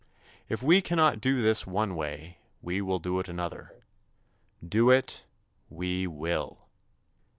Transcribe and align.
If 0.49 0.63
we 0.63 0.81
cannot 0.81 1.21
do 1.21 1.43
this 1.43 1.67
one 1.67 1.93
way 1.95 2.39
we 2.59 2.81
will 2.81 2.97
do 2.97 3.19
it 3.19 3.29
another. 3.29 3.83
Do 4.67 4.89
it, 4.89 5.27
we 5.69 6.07
will. 6.07 6.67